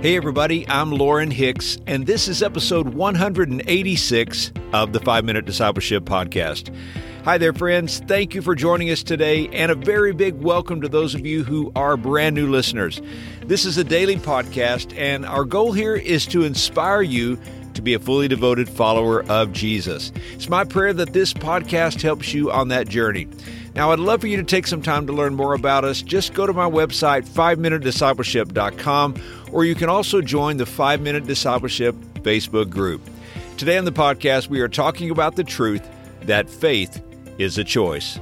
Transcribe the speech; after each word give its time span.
Hey, 0.00 0.16
everybody, 0.16 0.64
I'm 0.68 0.92
Lauren 0.92 1.28
Hicks, 1.28 1.76
and 1.88 2.06
this 2.06 2.28
is 2.28 2.40
episode 2.40 2.90
186 2.90 4.52
of 4.72 4.92
the 4.92 5.00
5 5.00 5.24
Minute 5.24 5.44
Discipleship 5.44 6.04
Podcast. 6.04 6.72
Hi 7.24 7.36
there, 7.36 7.52
friends. 7.52 7.98
Thank 8.06 8.32
you 8.32 8.40
for 8.40 8.54
joining 8.54 8.90
us 8.90 9.02
today, 9.02 9.48
and 9.48 9.72
a 9.72 9.74
very 9.74 10.12
big 10.12 10.34
welcome 10.34 10.80
to 10.82 10.88
those 10.88 11.16
of 11.16 11.26
you 11.26 11.42
who 11.42 11.72
are 11.74 11.96
brand 11.96 12.36
new 12.36 12.48
listeners. 12.48 13.02
This 13.46 13.64
is 13.64 13.76
a 13.76 13.82
daily 13.82 14.14
podcast, 14.14 14.96
and 14.96 15.26
our 15.26 15.44
goal 15.44 15.72
here 15.72 15.96
is 15.96 16.26
to 16.26 16.44
inspire 16.44 17.02
you 17.02 17.36
to 17.74 17.82
be 17.82 17.94
a 17.94 17.98
fully 17.98 18.28
devoted 18.28 18.68
follower 18.68 19.24
of 19.24 19.52
Jesus. 19.52 20.12
It's 20.32 20.48
my 20.48 20.62
prayer 20.62 20.92
that 20.92 21.12
this 21.12 21.32
podcast 21.32 22.02
helps 22.02 22.32
you 22.32 22.52
on 22.52 22.68
that 22.68 22.88
journey. 22.88 23.26
Now, 23.74 23.92
I'd 23.92 24.00
love 24.00 24.22
for 24.22 24.26
you 24.26 24.36
to 24.36 24.42
take 24.42 24.66
some 24.66 24.82
time 24.82 25.06
to 25.06 25.12
learn 25.12 25.34
more 25.34 25.54
about 25.54 25.84
us. 25.84 26.02
Just 26.02 26.34
go 26.34 26.46
to 26.46 26.52
my 26.52 26.68
website, 26.68 27.28
5minutediscipleship.com, 27.28 29.14
or 29.52 29.64
you 29.64 29.74
can 29.74 29.88
also 29.88 30.20
join 30.20 30.56
the 30.56 30.66
5 30.66 31.00
Minute 31.00 31.26
Discipleship 31.26 31.94
Facebook 32.22 32.70
group. 32.70 33.00
Today 33.56 33.78
on 33.78 33.84
the 33.84 33.92
podcast, 33.92 34.48
we 34.48 34.60
are 34.60 34.68
talking 34.68 35.10
about 35.10 35.36
the 35.36 35.44
truth 35.44 35.86
that 36.22 36.48
faith 36.48 37.02
is 37.38 37.58
a 37.58 37.64
choice. 37.64 38.18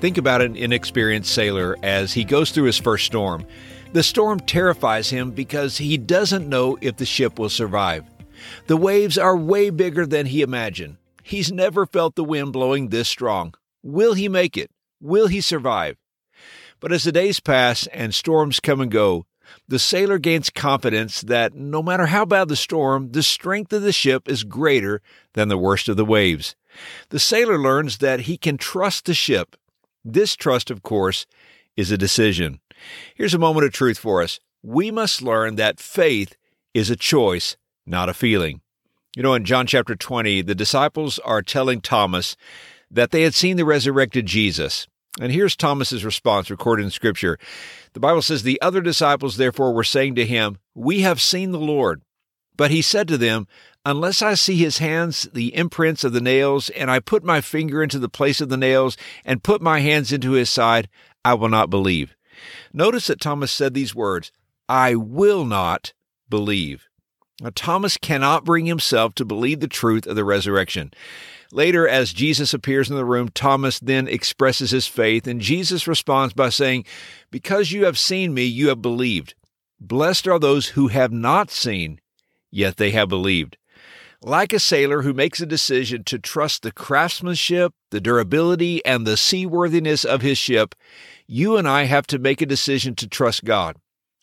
Think 0.00 0.18
about 0.18 0.42
an 0.42 0.56
inexperienced 0.56 1.32
sailor 1.32 1.76
as 1.82 2.12
he 2.12 2.24
goes 2.24 2.50
through 2.50 2.64
his 2.64 2.78
first 2.78 3.06
storm. 3.06 3.46
The 3.92 4.02
storm 4.02 4.40
terrifies 4.40 5.10
him 5.10 5.30
because 5.30 5.78
he 5.78 5.96
doesn't 5.96 6.48
know 6.48 6.76
if 6.80 6.96
the 6.96 7.06
ship 7.06 7.38
will 7.38 7.48
survive. 7.48 8.04
The 8.66 8.76
waves 8.76 9.16
are 9.16 9.36
way 9.36 9.70
bigger 9.70 10.04
than 10.04 10.26
he 10.26 10.42
imagined. 10.42 10.96
He's 11.22 11.52
never 11.52 11.86
felt 11.86 12.16
the 12.16 12.24
wind 12.24 12.52
blowing 12.52 12.88
this 12.88 13.08
strong. 13.08 13.54
Will 13.84 14.14
he 14.14 14.28
make 14.28 14.56
it? 14.56 14.70
Will 15.00 15.28
he 15.28 15.40
survive? 15.40 15.96
But 16.82 16.92
as 16.92 17.04
the 17.04 17.12
days 17.12 17.38
pass 17.38 17.86
and 17.86 18.12
storms 18.12 18.58
come 18.58 18.80
and 18.80 18.90
go, 18.90 19.24
the 19.68 19.78
sailor 19.78 20.18
gains 20.18 20.50
confidence 20.50 21.20
that 21.20 21.54
no 21.54 21.80
matter 21.80 22.06
how 22.06 22.24
bad 22.24 22.48
the 22.48 22.56
storm, 22.56 23.12
the 23.12 23.22
strength 23.22 23.72
of 23.72 23.82
the 23.82 23.92
ship 23.92 24.28
is 24.28 24.42
greater 24.42 25.00
than 25.34 25.48
the 25.48 25.56
worst 25.56 25.88
of 25.88 25.96
the 25.96 26.04
waves. 26.04 26.56
The 27.10 27.20
sailor 27.20 27.56
learns 27.56 27.98
that 27.98 28.22
he 28.22 28.36
can 28.36 28.58
trust 28.58 29.04
the 29.04 29.14
ship. 29.14 29.54
This 30.04 30.34
trust, 30.34 30.72
of 30.72 30.82
course, 30.82 31.24
is 31.76 31.92
a 31.92 31.96
decision. 31.96 32.58
Here's 33.14 33.34
a 33.34 33.38
moment 33.38 33.64
of 33.64 33.72
truth 33.72 33.98
for 33.98 34.20
us. 34.20 34.40
We 34.60 34.90
must 34.90 35.22
learn 35.22 35.54
that 35.56 35.78
faith 35.78 36.36
is 36.74 36.90
a 36.90 36.96
choice 36.96 37.56
not 37.86 38.08
a 38.08 38.14
feeling. 38.14 38.60
You 39.14 39.22
know, 39.22 39.34
in 39.34 39.44
John 39.44 39.66
chapter 39.66 39.94
20, 39.94 40.42
the 40.42 40.54
disciples 40.54 41.18
are 41.20 41.42
telling 41.42 41.80
Thomas 41.80 42.36
that 42.90 43.10
they 43.10 43.22
had 43.22 43.34
seen 43.34 43.56
the 43.56 43.64
resurrected 43.64 44.26
Jesus. 44.26 44.86
And 45.20 45.30
here's 45.30 45.56
Thomas's 45.56 46.04
response 46.04 46.50
recorded 46.50 46.84
in 46.84 46.90
Scripture. 46.90 47.38
The 47.92 48.00
Bible 48.00 48.22
says, 48.22 48.42
The 48.42 48.60
other 48.62 48.80
disciples 48.80 49.36
therefore 49.36 49.72
were 49.72 49.84
saying 49.84 50.14
to 50.14 50.24
him, 50.24 50.58
We 50.74 51.02
have 51.02 51.20
seen 51.20 51.52
the 51.52 51.58
Lord. 51.58 52.02
But 52.56 52.70
he 52.70 52.82
said 52.82 53.08
to 53.08 53.18
them, 53.18 53.46
Unless 53.84 54.22
I 54.22 54.34
see 54.34 54.56
his 54.56 54.78
hands, 54.78 55.28
the 55.34 55.54
imprints 55.54 56.04
of 56.04 56.12
the 56.12 56.20
nails, 56.20 56.70
and 56.70 56.90
I 56.90 57.00
put 57.00 57.24
my 57.24 57.40
finger 57.40 57.82
into 57.82 57.98
the 57.98 58.08
place 58.08 58.40
of 58.40 58.48
the 58.48 58.56
nails, 58.56 58.96
and 59.24 59.42
put 59.42 59.60
my 59.60 59.80
hands 59.80 60.12
into 60.12 60.32
his 60.32 60.48
side, 60.48 60.88
I 61.24 61.34
will 61.34 61.48
not 61.48 61.68
believe. 61.68 62.14
Notice 62.72 63.08
that 63.08 63.20
Thomas 63.20 63.52
said 63.52 63.74
these 63.74 63.94
words, 63.94 64.32
I 64.68 64.94
will 64.94 65.44
not 65.44 65.92
believe. 66.28 66.88
Now, 67.42 67.50
Thomas 67.56 67.98
cannot 67.98 68.44
bring 68.44 68.66
himself 68.66 69.16
to 69.16 69.24
believe 69.24 69.58
the 69.58 69.66
truth 69.66 70.06
of 70.06 70.14
the 70.14 70.24
resurrection. 70.24 70.92
Later, 71.50 71.88
as 71.88 72.12
Jesus 72.12 72.54
appears 72.54 72.88
in 72.88 72.94
the 72.94 73.04
room, 73.04 73.30
Thomas 73.30 73.80
then 73.80 74.06
expresses 74.06 74.70
his 74.70 74.86
faith, 74.86 75.26
and 75.26 75.40
Jesus 75.40 75.88
responds 75.88 76.34
by 76.34 76.50
saying, 76.50 76.84
Because 77.32 77.72
you 77.72 77.84
have 77.84 77.98
seen 77.98 78.32
me, 78.32 78.44
you 78.44 78.68
have 78.68 78.80
believed. 78.80 79.34
Blessed 79.80 80.28
are 80.28 80.38
those 80.38 80.68
who 80.68 80.86
have 80.86 81.10
not 81.10 81.50
seen, 81.50 82.00
yet 82.52 82.76
they 82.76 82.92
have 82.92 83.08
believed. 83.08 83.58
Like 84.22 84.52
a 84.52 84.60
sailor 84.60 85.02
who 85.02 85.12
makes 85.12 85.40
a 85.40 85.46
decision 85.46 86.04
to 86.04 86.20
trust 86.20 86.62
the 86.62 86.70
craftsmanship, 86.70 87.74
the 87.90 88.00
durability, 88.00 88.84
and 88.86 89.04
the 89.04 89.16
seaworthiness 89.16 90.04
of 90.04 90.22
his 90.22 90.38
ship, 90.38 90.76
you 91.26 91.56
and 91.56 91.66
I 91.66 91.84
have 91.84 92.06
to 92.06 92.20
make 92.20 92.40
a 92.40 92.46
decision 92.46 92.94
to 92.94 93.08
trust 93.08 93.44
God. 93.44 93.78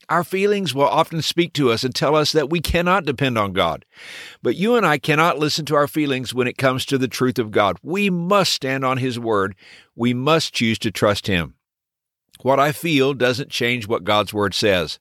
Our 0.08 0.24
feelings 0.24 0.74
will 0.74 0.88
often 0.88 1.22
speak 1.22 1.54
to 1.54 1.72
us 1.72 1.84
and 1.84 1.94
tell 1.94 2.16
us 2.16 2.32
that 2.32 2.50
we 2.50 2.62
cannot 2.62 3.06
depend 3.06 3.38
on 3.38 3.54
God. 3.54 3.86
But 4.42 4.56
you 4.56 4.76
and 4.76 4.86
I 4.86 4.98
cannot 4.98 5.38
listen 5.38 5.66
to 5.66 5.76
our 5.76 5.88
feelings 5.88 6.34
when 6.34 6.48
it 6.48 6.58
comes 6.58 6.86
to 6.86 6.98
the 6.98 7.08
truth 7.08 7.38
of 7.38 7.52
God. 7.52 7.78
We 7.84 8.10
must 8.10 8.54
stand 8.54 8.84
on 8.84 8.98
His 8.98 9.20
Word. 9.20 9.56
We 9.96 10.14
must 10.14 10.54
choose 10.54 10.80
to 10.80 10.92
trust 10.92 11.28
Him. 11.28 11.56
What 12.42 12.60
I 12.60 12.72
feel 12.72 13.14
doesn't 13.14 13.52
change 13.52 13.88
what 13.88 14.04
God's 14.04 14.34
Word 14.34 14.54
says. 14.54 15.00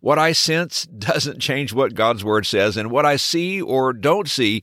What 0.00 0.18
I 0.18 0.32
sense 0.32 0.84
doesn't 0.98 1.40
change 1.40 1.72
what 1.72 1.94
God's 1.94 2.24
Word 2.24 2.46
says. 2.46 2.76
And 2.76 2.90
what 2.90 3.06
I 3.06 3.16
see 3.16 3.60
or 3.60 3.92
don't 3.92 4.28
see 4.28 4.62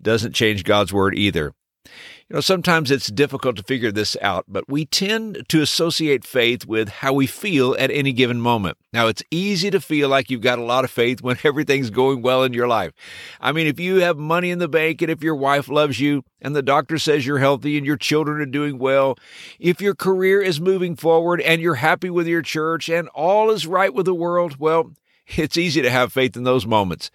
doesn't 0.00 0.34
change 0.34 0.64
God's 0.64 0.92
Word 0.92 1.14
either. 1.16 1.52
You 2.28 2.34
know, 2.34 2.40
sometimes 2.40 2.90
it's 2.90 3.08
difficult 3.08 3.56
to 3.56 3.62
figure 3.62 3.92
this 3.92 4.16
out, 4.22 4.46
but 4.48 4.68
we 4.68 4.86
tend 4.86 5.44
to 5.48 5.60
associate 5.60 6.24
faith 6.24 6.66
with 6.66 6.88
how 6.88 7.12
we 7.12 7.26
feel 7.26 7.76
at 7.78 7.90
any 7.90 8.12
given 8.12 8.40
moment. 8.40 8.78
Now, 8.92 9.08
it's 9.08 9.22
easy 9.30 9.70
to 9.70 9.80
feel 9.80 10.08
like 10.08 10.30
you've 10.30 10.40
got 10.40 10.58
a 10.58 10.64
lot 10.64 10.84
of 10.84 10.90
faith 10.90 11.20
when 11.20 11.36
everything's 11.44 11.90
going 11.90 12.22
well 12.22 12.42
in 12.42 12.54
your 12.54 12.66
life. 12.66 12.92
I 13.40 13.52
mean, 13.52 13.66
if 13.66 13.78
you 13.78 13.96
have 13.96 14.16
money 14.16 14.50
in 14.50 14.58
the 14.58 14.68
bank 14.68 15.02
and 15.02 15.10
if 15.10 15.22
your 15.22 15.34
wife 15.34 15.68
loves 15.68 16.00
you 16.00 16.24
and 16.40 16.56
the 16.56 16.62
doctor 16.62 16.98
says 16.98 17.26
you're 17.26 17.38
healthy 17.38 17.76
and 17.76 17.86
your 17.86 17.98
children 17.98 18.40
are 18.40 18.46
doing 18.46 18.78
well, 18.78 19.18
if 19.58 19.82
your 19.82 19.94
career 19.94 20.40
is 20.40 20.60
moving 20.60 20.96
forward 20.96 21.40
and 21.42 21.60
you're 21.60 21.74
happy 21.74 22.08
with 22.08 22.26
your 22.26 22.42
church 22.42 22.88
and 22.88 23.08
all 23.08 23.50
is 23.50 23.66
right 23.66 23.92
with 23.92 24.06
the 24.06 24.14
world, 24.14 24.56
well, 24.58 24.92
it's 25.26 25.58
easy 25.58 25.82
to 25.82 25.90
have 25.90 26.12
faith 26.12 26.36
in 26.36 26.44
those 26.44 26.66
moments. 26.66 27.10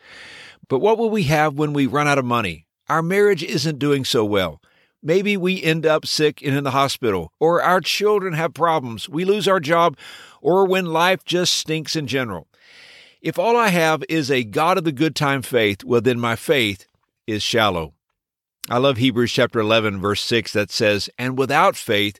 But 0.68 0.80
what 0.80 1.00
will 1.00 1.10
we 1.10 1.24
have 1.24 1.56
when 1.56 1.74
we 1.74 1.88
run 1.88 2.08
out 2.08 2.20
of 2.20 2.26
money? 2.26 2.68
Our 2.90 3.04
marriage 3.04 3.44
isn't 3.44 3.78
doing 3.78 4.04
so 4.04 4.26
well. 4.26 4.62
Maybe 5.02 5.38
we 5.38 5.62
end 5.64 5.86
up 5.86 6.06
sick 6.06 6.42
and 6.42 6.58
in 6.58 6.64
the 6.64 6.72
hospital, 6.72 7.32
or 7.40 7.62
our 7.62 7.80
children 7.80 8.34
have 8.34 8.54
problems, 8.54 9.08
we 9.08 9.24
lose 9.24 9.48
our 9.48 9.60
job, 9.60 9.98
or 10.42 10.66
when 10.66 10.86
life 10.86 11.24
just 11.24 11.54
stinks 11.54 11.96
in 11.96 12.08
general. 12.08 12.48
If 13.22 13.38
all 13.38 13.56
I 13.56 13.70
have 13.70 14.04
is 14.10 14.32
a 14.32 14.44
God 14.44 14.78
of 14.78 14.84
the 14.84 14.92
good 14.92 15.16
time 15.16 15.42
faith, 15.42 15.84
well, 15.84 16.02
then 16.02 16.20
my 16.20 16.36
faith 16.36 16.88
is 17.28 17.44
shallow. 17.44 17.94
I 18.70 18.78
love 18.78 18.98
Hebrews 18.98 19.32
chapter 19.32 19.60
11, 19.60 20.00
verse 20.00 20.22
6 20.22 20.54
that 20.54 20.72
says, 20.72 21.10
And 21.18 21.38
without 21.38 21.76
faith, 21.76 22.20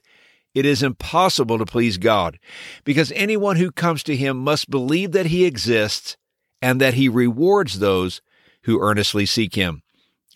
it 0.54 0.66
is 0.66 0.82
impossible 0.82 1.58
to 1.58 1.66
please 1.66 1.98
God, 1.98 2.38
because 2.84 3.12
anyone 3.12 3.56
who 3.56 3.70
comes 3.70 4.02
to 4.04 4.16
him 4.16 4.38
must 4.38 4.70
believe 4.70 5.12
that 5.12 5.26
he 5.26 5.44
exists 5.44 6.16
and 6.62 6.80
that 6.80 6.94
he 6.94 7.08
rewards 7.08 7.78
those 7.78 8.20
who 8.62 8.80
earnestly 8.80 9.26
seek 9.26 9.54
him. 9.54 9.82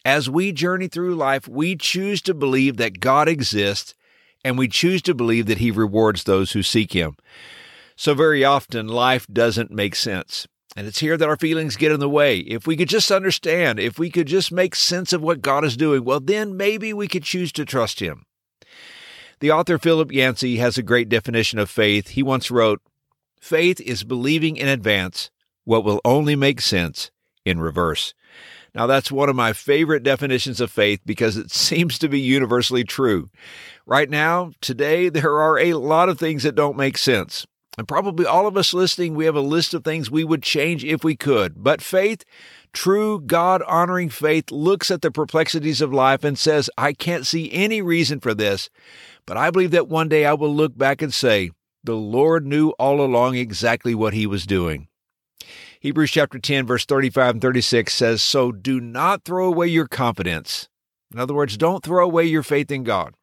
As 0.05 0.29
we 0.29 0.53
journey 0.53 0.89
through 0.89 1.15
life, 1.15 1.49
we 1.49 1.77
choose 1.77 2.21
to 2.23 2.35
believe 2.35 2.77
that 2.77 3.01
God 3.01 3.27
exists 3.27 3.95
and 4.45 4.59
we 4.59 4.69
choose 4.69 5.01
to 5.03 5.15
believe 5.15 5.47
that 5.47 5.59
He 5.59 5.71
rewards 5.71 6.25
those 6.25 6.53
who 6.53 6.63
seek 6.63 6.93
Him. 6.93 7.17
So, 7.97 8.13
very 8.13 8.45
often, 8.45 8.87
life 8.87 9.27
doesn't 9.33 9.71
make 9.71 9.95
sense. 9.95 10.47
And 10.77 10.87
it's 10.87 10.99
here 10.99 11.17
that 11.17 11.29
our 11.29 11.37
feelings 11.37 11.77
get 11.77 11.93
in 11.93 12.01
the 12.01 12.09
way. 12.09 12.39
If 12.39 12.67
we 12.67 12.77
could 12.77 12.89
just 12.89 13.11
understand, 13.11 13.79
if 13.79 13.99
we 13.99 14.11
could 14.11 14.27
just 14.27 14.53
make 14.53 14.75
sense 14.75 15.13
of 15.13 15.23
what 15.23 15.41
God 15.41 15.65
is 15.65 15.77
doing, 15.77 16.05
well, 16.05 16.21
then 16.21 16.57
maybe 16.57 16.93
we 16.93 17.09
could 17.09 17.23
choose 17.23 17.53
to 17.53 17.65
trust 17.65 18.01
Him. 18.01 18.27
The 19.41 19.53
author 19.53 19.79
Philip 19.79 20.13
Yancey 20.13 20.57
has 20.57 20.77
a 20.77 20.83
great 20.83 21.09
definition 21.09 21.59
of 21.59 21.71
faith. 21.71 22.09
He 22.09 22.23
once 22.23 22.51
wrote, 22.51 22.83
Faith 23.41 23.81
is 23.81 24.05
believing 24.05 24.57
in 24.57 24.69
advance 24.69 25.31
what 25.65 25.85
will 25.85 26.01
only 26.05 26.37
make 26.37 26.61
sense 26.61 27.11
in 27.45 27.61
reverse. 27.61 28.15
Now, 28.75 28.87
that's 28.87 29.13
one 29.13 29.29
of 29.29 29.37
my 29.37 29.53
favorite 29.53 30.03
definitions 30.03 30.61
of 30.61 30.71
faith 30.71 31.01
because 31.07 31.37
it 31.37 31.51
seems 31.53 31.99
to 31.99 32.09
be 32.09 32.21
universally 32.21 32.85
true. 32.85 33.31
Right 33.87 34.11
now, 34.11 34.53
today, 34.61 35.09
there 35.09 35.41
are 35.41 35.59
a 35.59 35.75
lot 35.75 36.09
of 36.09 36.19
things 36.19 36.43
that 36.43 36.55
don't 36.55 36.77
make 36.77 36.99
sense. 36.99 37.47
And 37.77 37.89
probably 37.89 38.25
all 38.25 38.47
of 38.47 38.57
us 38.57 38.73
listening, 38.73 39.15
we 39.15 39.25
have 39.25 39.35
a 39.35 39.41
list 39.41 39.75
of 39.75 39.83
things 39.83 40.11
we 40.11 40.23
would 40.23 40.43
change 40.43 40.85
if 40.85 41.03
we 41.03 41.17
could. 41.17 41.63
But 41.63 41.83
faith, 41.83 42.25
true 42.73 43.21
God 43.21 43.63
honoring 43.63 44.11
faith, 44.11 44.53
looks 44.53 44.91
at 44.91 45.03
the 45.03 45.11
perplexities 45.11 45.81
of 45.81 45.93
life 45.93 46.23
and 46.23 46.39
says, 46.39 46.71
I 46.79 46.93
can't 46.93 47.27
see 47.27 47.53
any 47.53 47.83
reason 47.83 48.21
for 48.21 48.33
this. 48.33 48.71
But 49.27 49.37
I 49.37 49.51
believe 49.51 49.73
that 49.73 49.89
one 49.89 50.09
day 50.09 50.25
I 50.25 50.35
will 50.35 50.55
look 50.55 50.79
back 50.79 51.03
and 51.03 51.13
say, 51.13 51.51
the 51.83 51.97
Lord 51.97 52.47
knew 52.47 52.71
all 52.71 53.01
along 53.01 53.37
exactly 53.37 53.95
what 53.95 54.15
he 54.15 54.27
was 54.27 54.47
doing. 54.47 54.89
Hebrews 55.85 56.13
chapter 56.13 56.39
10, 56.39 56.65
verse 56.65 56.87
35 56.87 57.35
and 57.35 57.43
36 57.43 57.93
says, 57.93 58.23
So 58.23 58.53
do 58.53 58.81
not 58.81 59.23
throw 59.23 59.49
away 59.49 59.67
your 59.67 59.87
confidence. 59.87 60.67
In 61.13 61.21
other 61.21 61.35
words, 61.35 61.59
don't 61.59 61.85
throw 61.85 62.03
away 62.03 62.25
your 62.25 62.43
faith 62.43 62.71
in 62.71 62.85
God. 62.85 63.15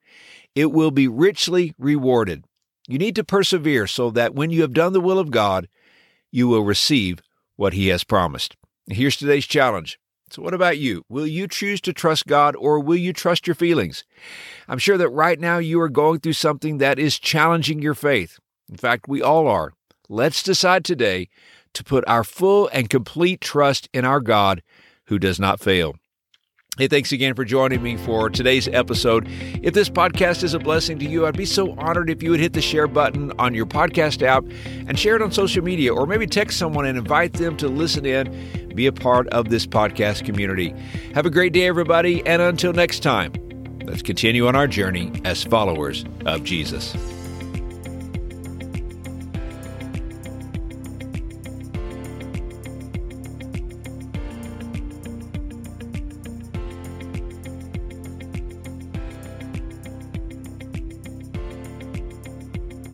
It 0.54 0.72
will 0.72 0.92
be 0.92 1.08
richly 1.08 1.74
rewarded. 1.80 2.46
You 2.88 3.00
need 3.00 3.16
to 3.16 3.24
persevere 3.24 3.88
so 3.88 4.12
that 4.12 4.36
when 4.36 4.52
you 4.52 4.62
have 4.62 4.76
done 4.76 4.94
the 4.94 5.02
will 5.02 5.18
of 5.18 5.32
God, 5.32 5.70
you 6.32 6.48
will 6.48 6.62
receive 6.62 7.24
what 7.56 7.74
He 7.74 7.88
has 7.88 8.04
promised. 8.04 8.56
Here's 8.86 9.18
today's 9.18 9.48
challenge. 9.48 9.98
So, 10.30 10.44
what 10.44 10.54
about 10.54 10.78
you? 10.78 11.04
Will 11.10 11.26
you 11.26 11.48
choose 11.48 11.82
to 11.82 11.94
trust 11.94 12.28
God 12.28 12.56
or 12.56 12.80
will 12.80 12.96
you 12.96 13.12
trust 13.12 13.48
your 13.48 13.56
feelings? 13.56 14.04
I'm 14.68 14.78
sure 14.78 15.00
that 15.00 15.10
right 15.10 15.40
now 15.40 15.58
you 15.58 15.82
are 15.82 15.90
going 15.90 16.20
through 16.20 16.34
something 16.34 16.78
that 16.78 17.00
is 17.00 17.18
challenging 17.18 17.82
your 17.82 17.96
faith. 17.96 18.38
In 18.70 18.78
fact, 18.78 19.08
we 19.08 19.20
all 19.20 19.48
are. 19.48 19.74
Let's 20.08 20.44
decide 20.44 20.86
today 20.86 21.30
to 21.74 21.84
put 21.84 22.04
our 22.08 22.24
full 22.24 22.70
and 22.74 22.90
complete 22.90 23.42
trust 23.42 23.90
in 23.94 24.06
our 24.06 24.20
God 24.20 24.62
who 25.06 25.20
does 25.20 25.40
not 25.40 25.60
fail. 25.60 25.96
Hey, 26.78 26.88
thanks 26.88 27.12
again 27.12 27.34
for 27.34 27.44
joining 27.44 27.84
me 27.84 27.98
for 27.98 28.30
today's 28.30 28.70
episode. 28.70 29.28
If 29.62 29.74
this 29.74 29.90
podcast 29.90 30.42
is 30.42 30.54
a 30.54 30.60
blessing 30.60 30.98
to 31.00 31.06
you, 31.06 31.26
I'd 31.26 31.36
be 31.36 31.46
so 31.46 31.74
honored 31.78 32.10
if 32.10 32.24
you 32.24 32.32
would 32.32 32.40
hit 32.40 32.54
the 32.54 32.62
share 32.62 32.88
button 32.88 33.34
on 33.38 33.54
your 33.54 33.66
podcast 33.66 34.22
app 34.22 34.46
and 34.88 34.98
share 34.98 35.18
it 35.18 35.22
on 35.22 35.34
social 35.34 35.62
media, 35.62 35.94
or 35.94 36.08
maybe 36.08 36.26
text 36.26 36.58
someone 36.58 36.86
and 36.86 36.98
invite 36.98 37.34
them 37.34 37.58
to 37.58 37.68
listen 37.68 38.06
in, 38.06 38.74
be 38.74 38.88
a 38.88 38.94
part 38.94 39.28
of 39.30 39.50
this 39.50 39.68
podcast 39.68 40.24
community. 40.26 40.74
Have 41.14 41.26
a 41.26 41.30
great 41.30 41.52
day, 41.52 41.68
everybody, 41.68 42.26
and 42.26 42.42
until 42.42 42.72
next 42.72 43.02
time, 43.02 43.34
let's 43.84 44.02
continue 44.02 44.48
on 44.48 44.56
our 44.56 44.68
journey 44.68 45.12
as 45.26 45.44
followers 45.44 46.06
of 46.26 46.46
Jesus. 46.46 46.96